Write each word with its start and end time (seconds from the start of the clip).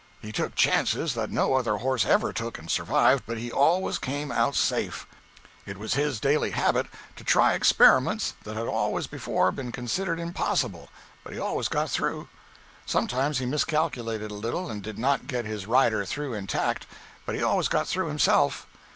He 0.19 0.31
took 0.31 0.55
chances 0.55 1.13
that 1.13 1.29
no 1.29 1.53
other 1.53 1.77
horse 1.77 2.07
ever 2.07 2.33
took 2.33 2.57
and 2.57 2.71
survived, 2.71 3.21
but 3.27 3.37
he 3.37 3.51
always 3.51 3.99
came 3.99 4.31
out 4.31 4.55
safe. 4.55 5.05
It 5.67 5.77
was 5.77 5.93
his 5.93 6.19
daily 6.19 6.49
habit 6.49 6.87
to 7.17 7.23
try 7.23 7.53
experiments 7.53 8.33
that 8.43 8.55
had 8.57 8.65
always 8.65 9.05
before 9.05 9.51
been 9.51 9.71
considered 9.71 10.19
impossible, 10.19 10.89
but 11.23 11.33
he 11.33 11.39
always 11.39 11.67
got 11.67 11.87
through. 11.91 12.29
Sometimes 12.87 13.37
he 13.37 13.45
miscalculated 13.45 14.31
a 14.31 14.33
little, 14.33 14.71
and 14.71 14.81
did 14.81 14.97
not 14.97 15.27
get 15.27 15.45
his 15.45 15.67
rider 15.67 16.03
through 16.03 16.33
intact, 16.33 16.87
but 17.27 17.35
he 17.35 17.43
always 17.43 17.67
got 17.67 17.87
through 17.87 18.07
himself. 18.07 18.65